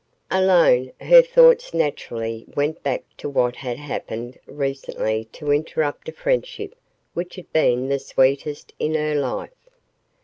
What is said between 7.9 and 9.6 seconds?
sweetest in her life.